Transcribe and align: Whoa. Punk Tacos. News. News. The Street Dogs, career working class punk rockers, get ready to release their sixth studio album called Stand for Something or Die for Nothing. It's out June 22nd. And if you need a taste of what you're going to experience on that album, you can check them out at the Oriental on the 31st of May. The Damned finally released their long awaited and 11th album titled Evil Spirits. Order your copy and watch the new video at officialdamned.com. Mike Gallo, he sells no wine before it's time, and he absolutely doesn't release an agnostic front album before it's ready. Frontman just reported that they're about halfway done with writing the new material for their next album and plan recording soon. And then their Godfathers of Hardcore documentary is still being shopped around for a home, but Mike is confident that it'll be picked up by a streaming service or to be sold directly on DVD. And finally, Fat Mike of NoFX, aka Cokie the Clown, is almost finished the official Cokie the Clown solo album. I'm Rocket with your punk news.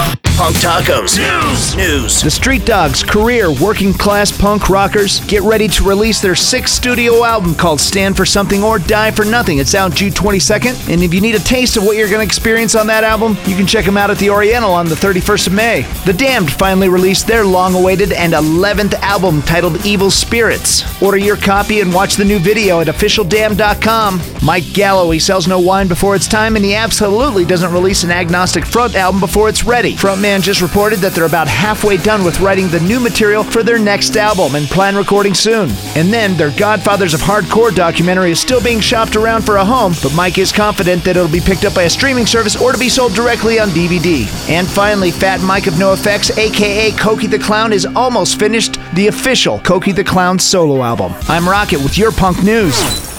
Whoa. 0.00 0.29
Punk 0.40 0.56
Tacos. 0.56 1.18
News. 1.18 1.76
News. 1.76 2.22
The 2.22 2.30
Street 2.30 2.64
Dogs, 2.64 3.02
career 3.02 3.52
working 3.52 3.92
class 3.92 4.32
punk 4.32 4.70
rockers, 4.70 5.20
get 5.26 5.42
ready 5.42 5.68
to 5.68 5.84
release 5.84 6.22
their 6.22 6.34
sixth 6.34 6.74
studio 6.74 7.24
album 7.24 7.54
called 7.54 7.78
Stand 7.78 8.16
for 8.16 8.24
Something 8.24 8.62
or 8.62 8.78
Die 8.78 9.10
for 9.10 9.26
Nothing. 9.26 9.58
It's 9.58 9.74
out 9.74 9.94
June 9.94 10.12
22nd. 10.12 10.88
And 10.90 11.02
if 11.02 11.12
you 11.12 11.20
need 11.20 11.34
a 11.34 11.40
taste 11.40 11.76
of 11.76 11.84
what 11.84 11.98
you're 11.98 12.08
going 12.08 12.20
to 12.20 12.24
experience 12.24 12.74
on 12.74 12.86
that 12.86 13.04
album, 13.04 13.36
you 13.44 13.54
can 13.54 13.66
check 13.66 13.84
them 13.84 13.98
out 13.98 14.10
at 14.10 14.16
the 14.16 14.30
Oriental 14.30 14.72
on 14.72 14.88
the 14.88 14.94
31st 14.94 15.48
of 15.48 15.52
May. 15.52 15.82
The 16.06 16.14
Damned 16.14 16.50
finally 16.50 16.88
released 16.88 17.26
their 17.26 17.44
long 17.44 17.74
awaited 17.74 18.10
and 18.14 18.32
11th 18.32 18.94
album 19.02 19.42
titled 19.42 19.84
Evil 19.84 20.10
Spirits. 20.10 21.02
Order 21.02 21.18
your 21.18 21.36
copy 21.36 21.80
and 21.80 21.92
watch 21.92 22.16
the 22.16 22.24
new 22.24 22.38
video 22.38 22.80
at 22.80 22.86
officialdamned.com. 22.86 24.22
Mike 24.42 24.72
Gallo, 24.72 25.10
he 25.10 25.18
sells 25.18 25.46
no 25.46 25.60
wine 25.60 25.86
before 25.86 26.16
it's 26.16 26.26
time, 26.26 26.56
and 26.56 26.64
he 26.64 26.74
absolutely 26.74 27.44
doesn't 27.44 27.74
release 27.74 28.04
an 28.04 28.10
agnostic 28.10 28.64
front 28.64 28.94
album 28.94 29.20
before 29.20 29.50
it's 29.50 29.64
ready. 29.64 29.94
Frontman 29.94 30.29
just 30.38 30.62
reported 30.62 31.00
that 31.00 31.12
they're 31.12 31.24
about 31.24 31.48
halfway 31.48 31.96
done 31.96 32.22
with 32.22 32.38
writing 32.40 32.68
the 32.68 32.78
new 32.80 33.00
material 33.00 33.42
for 33.42 33.64
their 33.64 33.78
next 33.78 34.16
album 34.16 34.54
and 34.54 34.66
plan 34.66 34.94
recording 34.94 35.34
soon. 35.34 35.68
And 35.96 36.12
then 36.12 36.36
their 36.36 36.52
Godfathers 36.52 37.14
of 37.14 37.20
Hardcore 37.20 37.74
documentary 37.74 38.30
is 38.30 38.40
still 38.40 38.62
being 38.62 38.78
shopped 38.78 39.16
around 39.16 39.42
for 39.42 39.56
a 39.56 39.64
home, 39.64 39.92
but 40.02 40.14
Mike 40.14 40.38
is 40.38 40.52
confident 40.52 41.02
that 41.02 41.16
it'll 41.16 41.28
be 41.28 41.40
picked 41.40 41.64
up 41.64 41.74
by 41.74 41.82
a 41.82 41.90
streaming 41.90 42.26
service 42.26 42.60
or 42.60 42.70
to 42.70 42.78
be 42.78 42.88
sold 42.88 43.12
directly 43.14 43.58
on 43.58 43.70
DVD. 43.70 44.26
And 44.48 44.68
finally, 44.68 45.10
Fat 45.10 45.40
Mike 45.40 45.66
of 45.66 45.74
NoFX, 45.74 46.38
aka 46.38 46.92
Cokie 46.92 47.28
the 47.28 47.38
Clown, 47.38 47.72
is 47.72 47.84
almost 47.84 48.38
finished 48.38 48.78
the 48.94 49.08
official 49.08 49.58
Cokie 49.58 49.94
the 49.94 50.04
Clown 50.04 50.38
solo 50.38 50.82
album. 50.84 51.12
I'm 51.28 51.48
Rocket 51.48 51.82
with 51.82 51.98
your 51.98 52.12
punk 52.12 52.44
news. 52.44 53.09